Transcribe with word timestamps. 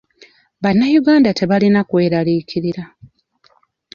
Bannayuganda 0.63 1.29
tebalina 1.37 1.81
kweralikirira. 1.89 2.83